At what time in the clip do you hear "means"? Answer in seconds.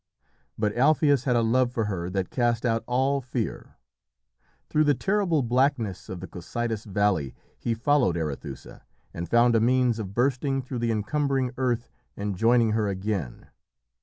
9.59-9.99